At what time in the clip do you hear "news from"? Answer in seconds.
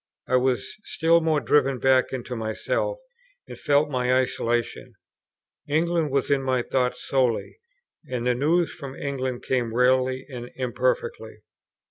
8.33-8.95